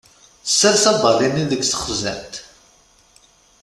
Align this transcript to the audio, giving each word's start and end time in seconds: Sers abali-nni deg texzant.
Sers 0.57 0.83
abali-nni 0.91 1.45
deg 1.51 1.61
texzant. 1.69 2.33